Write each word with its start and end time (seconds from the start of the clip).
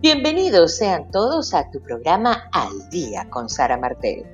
Bienvenidos 0.00 0.76
sean 0.76 1.10
todos 1.10 1.54
a 1.54 1.72
tu 1.72 1.80
programa 1.82 2.48
Al 2.52 2.88
Día 2.88 3.28
con 3.30 3.48
Sara 3.48 3.76
Martel. 3.76 4.24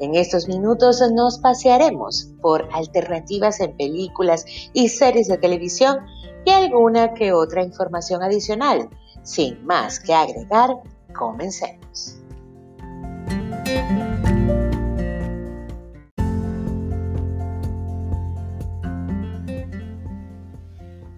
En 0.00 0.16
estos 0.16 0.48
minutos 0.48 1.00
nos 1.14 1.38
pasearemos 1.38 2.32
por 2.40 2.68
alternativas 2.72 3.60
en 3.60 3.76
películas 3.76 4.44
y 4.72 4.88
series 4.88 5.28
de 5.28 5.38
televisión 5.38 5.98
y 6.44 6.50
alguna 6.50 7.14
que 7.14 7.32
otra 7.32 7.62
información 7.62 8.20
adicional. 8.24 8.90
Sin 9.22 9.64
más 9.64 10.00
que 10.00 10.12
agregar, 10.12 10.70
comencemos. 11.16 12.18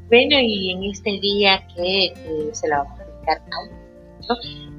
Bueno, 0.09 0.37
y 0.43 0.73
en 0.73 0.85
este 0.91 1.11
día 1.23 1.67
que 1.75 2.05
eh, 2.05 2.51
se 2.53 2.69
la 2.69 2.83
vamos 2.83 3.01
a 3.01 3.05
dedicar 3.05 3.39
a 3.51 3.84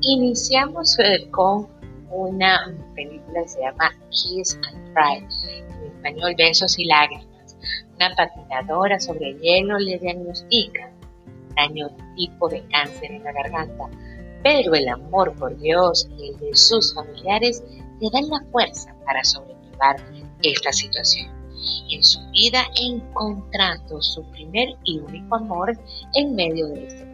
Iniciamos 0.01 0.97
eh, 0.99 1.29
con 1.31 1.67
una 2.09 2.73
película 2.95 3.41
que 3.41 3.47
se 3.47 3.61
llama 3.61 3.91
Kiss 4.09 4.59
and 4.69 4.93
Cry, 4.93 5.25
en 5.49 5.91
español 5.95 6.35
Besos 6.37 6.77
y 6.79 6.85
Lágrimas. 6.85 7.57
Una 7.95 8.15
patinadora 8.15 8.99
sobre 8.99 9.33
hielo 9.39 9.77
le 9.79 9.97
diagnostica 9.97 10.91
daño 11.55 11.87
tipo 12.15 12.49
de 12.49 12.65
cáncer 12.67 13.11
en 13.11 13.23
la 13.23 13.31
garganta, 13.31 13.89
pero 14.43 14.73
el 14.75 14.87
amor 14.89 15.33
por 15.35 15.57
Dios 15.57 16.07
y 16.17 16.29
el 16.29 16.39
de 16.39 16.55
sus 16.55 16.93
familiares 16.93 17.63
le 17.99 18.09
dan 18.11 18.29
la 18.29 18.41
fuerza 18.51 18.95
para 19.05 19.23
sobrellevar 19.23 19.97
esta 20.43 20.71
situación. 20.71 21.33
En 21.89 22.03
su 22.03 22.19
vida 22.31 22.63
encontrando 22.79 24.01
su 24.01 24.23
primer 24.31 24.69
y 24.83 24.99
único 24.99 25.35
amor 25.35 25.77
en 26.13 26.35
medio 26.35 26.67
de 26.67 26.81
proceso. 26.81 27.04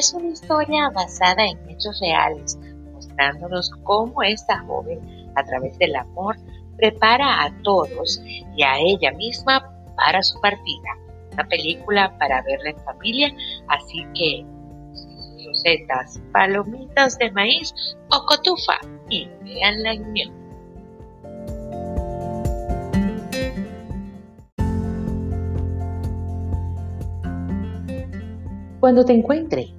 Es 0.00 0.14
una 0.14 0.28
historia 0.28 0.88
basada 0.94 1.44
en 1.44 1.58
hechos 1.68 2.00
reales, 2.00 2.58
mostrándonos 2.94 3.70
cómo 3.84 4.22
esta 4.22 4.58
joven, 4.60 4.98
a 5.36 5.44
través 5.44 5.76
del 5.76 5.94
amor, 5.94 6.38
prepara 6.78 7.44
a 7.44 7.52
todos 7.62 8.18
y 8.24 8.62
a 8.62 8.78
ella 8.78 9.12
misma 9.12 9.62
para 9.96 10.22
su 10.22 10.40
partida. 10.40 10.96
Una 11.34 11.44
película 11.44 12.16
para 12.18 12.40
verla 12.40 12.70
en 12.70 12.78
familia, 12.78 13.30
así 13.68 14.06
que 14.14 14.46
rosetas, 15.46 16.18
palomitas 16.32 17.18
de 17.18 17.30
maíz 17.32 17.74
o 18.10 18.24
cotufa 18.24 18.78
y 19.10 19.28
veanla 19.44 19.92
en 19.92 20.04
unión. 20.06 20.40
Cuando 28.80 29.04
te 29.04 29.12
encuentre 29.12 29.74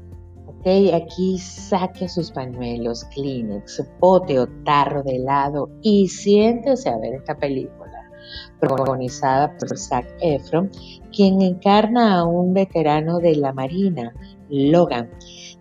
aquí 0.94 1.38
saque 1.40 2.08
sus 2.08 2.32
pañuelos, 2.32 3.06
Kleenex, 3.06 3.76
su 3.76 3.86
pote 4.00 4.40
o 4.40 4.48
tarro 4.64 5.04
de 5.04 5.16
helado 5.16 5.70
y 5.82 6.08
siéntese 6.08 6.90
a 6.90 6.98
ver 6.98 7.16
esta 7.16 7.36
película, 7.36 8.10
protagonizada 8.60 9.58
por 9.58 9.78
Zac 9.78 10.06
Efron, 10.22 10.70
quien 11.12 11.42
encarna 11.42 12.20
a 12.20 12.26
un 12.26 12.54
veterano 12.54 13.20
de 13.20 13.36
la 13.36 13.54
Marina, 13.54 14.14
Logan. 14.50 15.10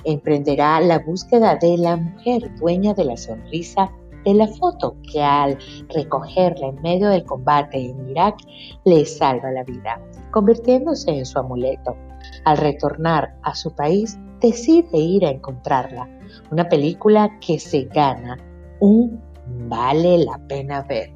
Emprenderá 0.05 0.81
la 0.81 0.99
búsqueda 0.99 1.57
de 1.57 1.79
la 1.79 1.97
mujer 1.97 2.55
dueña 2.57 2.95
de 2.95 3.05
la 3.05 3.17
sonrisa 3.17 3.91
de 4.25 4.35
la 4.35 4.49
foto 4.49 4.97
que 5.11 5.23
al 5.23 5.57
recogerla 5.89 6.69
en 6.69 6.83
medio 6.83 7.09
del 7.09 7.25
combate 7.25 7.79
en 7.79 8.11
Irak 8.11 8.37
le 8.85 9.05
salva 9.07 9.51
la 9.51 9.65
vida, 9.65 9.99
convirtiéndose 10.31 11.11
en 11.11 11.25
su 11.25 11.39
amuleto. 11.39 11.97
Al 12.45 12.59
retornar 12.59 13.35
a 13.43 13.55
su 13.55 13.75
país, 13.75 14.19
decide 14.41 14.99
ir 14.99 15.25
a 15.25 15.31
encontrarla. 15.31 16.09
Una 16.51 16.69
película 16.69 17.39
que 17.41 17.59
se 17.59 17.85
gana 17.85 18.39
un 18.81 19.21
vale 19.69 20.19
la 20.25 20.39
pena 20.49 20.83
ver. 20.83 21.11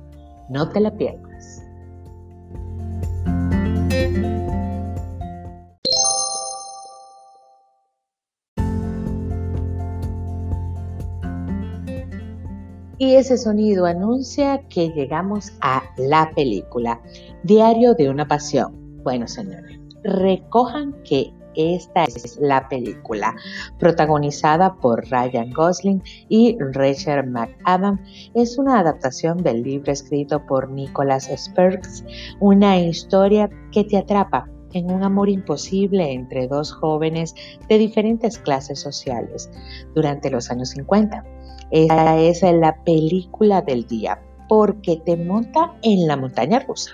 No 0.49 0.69
te 0.69 0.81
la 0.81 0.91
pierdas. 0.97 1.63
Y 12.97 13.17
ese 13.17 13.37
sonido 13.37 13.87
anuncia 13.87 14.63
que 14.69 14.89
llegamos 14.91 15.53
a 15.61 15.83
la 15.99 16.31
película, 16.35 17.03
Diario 17.43 17.95
de 17.95 18.09
una 18.09 18.27
Pasión. 18.27 19.03
Bueno, 19.03 19.27
señores, 19.27 19.79
recojan 20.05 20.95
que 21.03 21.33
esta 21.57 22.05
es 22.05 22.39
la 22.41 22.69
película, 22.69 23.35
protagonizada 23.79 24.75
por 24.77 25.05
Ryan 25.11 25.51
Gosling 25.53 26.03
y 26.29 26.57
Rachel 26.59 27.27
McAdams. 27.27 28.01
Es 28.35 28.59
una 28.59 28.81
adaptación 28.81 29.43
del 29.43 29.63
libro 29.63 29.93
escrito 29.93 30.45
por 30.47 30.71
Nicholas 30.71 31.29
Sparks, 31.29 32.05
una 32.41 32.79
historia 32.79 33.51
que 33.73 33.85
te 33.85 33.99
atrapa 33.99 34.49
en 34.73 34.91
un 34.91 35.03
amor 35.03 35.29
imposible 35.29 36.13
entre 36.13 36.49
dos 36.49 36.73
jóvenes 36.73 37.35
de 37.69 37.79
diferentes 37.79 38.39
clases 38.39 38.81
sociales 38.81 39.51
durante 39.95 40.31
los 40.31 40.51
años 40.51 40.71
50. 40.71 41.25
Esta 41.71 42.19
es 42.19 42.43
la 42.43 42.83
película 42.85 43.63
del 43.63 43.87
día 43.87 44.21
porque 44.49 45.01
te 45.05 45.17
monta 45.17 45.75
en 45.83 46.07
la 46.07 46.17
montaña 46.17 46.61
rusa 46.61 46.91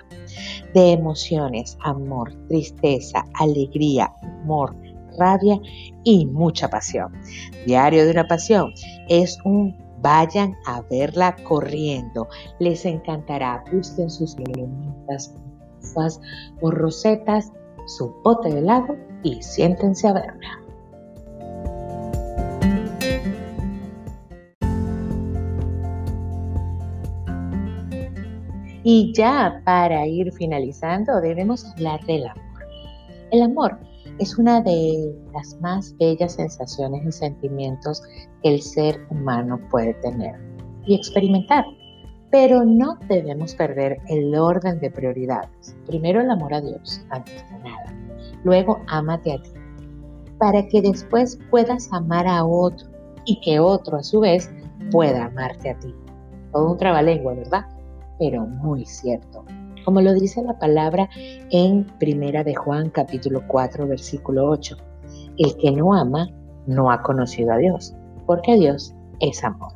de 0.73 0.91
emociones, 0.91 1.77
amor, 1.81 2.33
tristeza, 2.47 3.25
alegría, 3.33 4.13
humor, 4.21 4.75
rabia 5.17 5.59
y 6.03 6.25
mucha 6.25 6.69
pasión. 6.69 7.11
Diario 7.65 8.05
de 8.05 8.11
una 8.11 8.27
pasión 8.27 8.73
es 9.09 9.37
un 9.43 9.75
vayan 10.01 10.55
a 10.65 10.81
verla 10.81 11.35
corriendo. 11.47 12.27
Les 12.59 12.85
encantará. 12.85 13.63
Busquen 13.71 14.09
sus 14.09 14.35
palomitas, 14.35 15.33
o 16.61 16.71
rosetas, 16.71 17.51
su 17.85 18.13
bote 18.23 18.49
de 18.49 18.59
helado 18.59 18.95
y 19.23 19.41
siéntense 19.41 20.07
a 20.07 20.13
verla. 20.13 20.60
Y 28.83 29.13
ya 29.13 29.61
para 29.63 30.07
ir 30.07 30.31
finalizando, 30.33 31.21
debemos 31.21 31.65
hablar 31.65 32.03
del 32.05 32.25
amor. 32.25 32.43
El 33.31 33.41
amor 33.43 33.79
es 34.17 34.37
una 34.37 34.61
de 34.61 35.15
las 35.33 35.59
más 35.61 35.95
bellas 35.97 36.33
sensaciones 36.33 37.05
y 37.05 37.11
sentimientos 37.11 38.01
que 38.41 38.55
el 38.55 38.61
ser 38.61 38.99
humano 39.09 39.59
puede 39.69 39.93
tener 39.95 40.35
y 40.85 40.95
experimentar. 40.95 41.65
Pero 42.31 42.63
no 42.63 42.97
debemos 43.07 43.53
perder 43.55 43.99
el 44.07 44.33
orden 44.35 44.79
de 44.79 44.89
prioridades. 44.89 45.75
Primero 45.85 46.21
el 46.21 46.29
amor 46.31 46.53
a 46.53 46.61
Dios, 46.61 47.05
antes 47.09 47.43
de 47.51 47.59
nada. 47.59 47.93
Luego 48.43 48.79
ámate 48.87 49.33
a 49.33 49.41
ti, 49.41 49.51
para 50.39 50.67
que 50.67 50.81
después 50.81 51.37
puedas 51.49 51.91
amar 51.91 52.27
a 52.27 52.43
otro 52.43 52.89
y 53.25 53.39
que 53.41 53.59
otro 53.59 53.97
a 53.97 54.03
su 54.03 54.21
vez 54.21 54.49
pueda 54.91 55.25
amarte 55.25 55.69
a 55.69 55.79
ti. 55.79 55.93
Todo 56.51 56.71
un 56.71 56.77
trabalengua, 56.77 57.33
¿verdad? 57.33 57.65
Pero 58.21 58.45
muy 58.45 58.85
cierto. 58.85 59.43
Como 59.83 59.99
lo 59.99 60.13
dice 60.13 60.43
la 60.43 60.59
palabra 60.59 61.09
en 61.49 61.85
Primera 61.97 62.43
de 62.43 62.53
Juan 62.53 62.91
capítulo 62.91 63.41
4 63.47 63.87
versículo 63.87 64.47
8. 64.47 64.77
El 65.39 65.57
que 65.57 65.71
no 65.71 65.95
ama 65.95 66.29
no 66.67 66.91
ha 66.91 67.01
conocido 67.01 67.51
a 67.51 67.57
Dios, 67.57 67.95
porque 68.27 68.57
Dios 68.57 68.93
es 69.21 69.43
amor. 69.43 69.73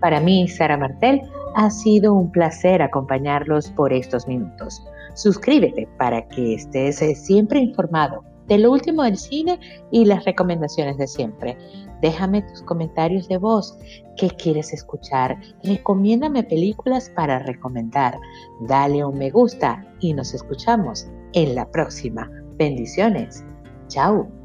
Para 0.00 0.20
mí, 0.20 0.46
Sara 0.48 0.76
Martel, 0.76 1.22
ha 1.54 1.70
sido 1.70 2.12
un 2.12 2.30
placer 2.30 2.82
acompañarlos 2.82 3.70
por 3.70 3.94
estos 3.94 4.28
minutos. 4.28 4.86
Suscríbete 5.14 5.88
para 5.96 6.28
que 6.28 6.56
estés 6.56 6.98
siempre 7.18 7.60
informado 7.60 8.22
de 8.48 8.58
lo 8.58 8.72
último 8.72 9.02
del 9.02 9.16
cine 9.16 9.60
y 9.90 10.04
las 10.04 10.24
recomendaciones 10.24 10.96
de 10.96 11.06
siempre. 11.06 11.56
Déjame 12.00 12.42
tus 12.42 12.62
comentarios 12.62 13.28
de 13.28 13.38
voz. 13.38 13.76
¿Qué 14.16 14.30
quieres 14.30 14.72
escuchar? 14.72 15.38
Recomiéndame 15.62 16.42
películas 16.44 17.10
para 17.10 17.40
recomendar. 17.40 18.18
Dale 18.62 19.04
un 19.04 19.18
me 19.18 19.30
gusta 19.30 19.84
y 20.00 20.14
nos 20.14 20.34
escuchamos 20.34 21.08
en 21.32 21.54
la 21.54 21.70
próxima. 21.70 22.30
Bendiciones. 22.56 23.44
Chao. 23.88 24.37